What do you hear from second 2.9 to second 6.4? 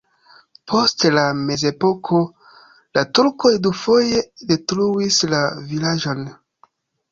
la turkoj dufoje detruis la vilaĝon.